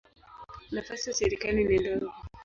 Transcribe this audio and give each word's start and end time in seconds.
Nafasi 0.71 1.07
ya 1.09 1.13
serikali 1.15 1.63
ni 1.63 1.77
ndogo. 1.79 2.11